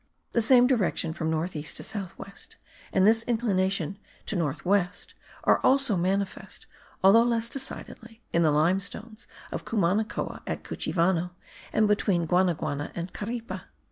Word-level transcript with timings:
The 0.31 0.41
same 0.41 0.65
direction 0.65 1.13
from 1.13 1.29
north 1.29 1.55
east 1.55 1.77
to 1.77 1.83
south 1.83 2.17
west, 2.17 2.55
and 2.91 3.05
this 3.05 3.21
inclination 3.25 3.99
to 4.25 4.35
north 4.35 4.65
west, 4.65 5.13
are 5.43 5.59
also 5.59 5.95
manifest, 5.95 6.65
although 7.03 7.21
less 7.21 7.51
decidedly, 7.51 8.23
in 8.33 8.41
the 8.41 8.49
limestones 8.49 9.27
of 9.51 9.63
Cumanacoa 9.63 10.41
at 10.47 10.63
Cuchivano 10.63 11.35
and 11.71 11.87
between 11.87 12.25
Guanaguana 12.25 12.91
and 12.95 13.13
Caripe. 13.13 13.61